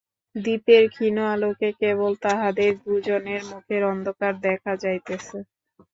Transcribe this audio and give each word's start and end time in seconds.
দীপের 0.35 0.83
ক্ষীণ 0.93 1.17
আলোকে 1.27 1.69
কেবল 1.81 2.11
তাঁহাদের 2.23 2.71
দুইজনের 2.83 3.41
মুখের 3.51 3.81
অন্ধকার 3.91 4.33
দেখা 4.47 4.71
যাইতেছে। 4.83 5.37